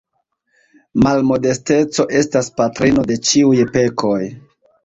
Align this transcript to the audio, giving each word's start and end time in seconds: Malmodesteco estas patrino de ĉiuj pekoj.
Malmodesteco 1.07 2.07
estas 2.21 2.51
patrino 2.63 3.07
de 3.13 3.21
ĉiuj 3.29 3.63
pekoj. 3.77 4.21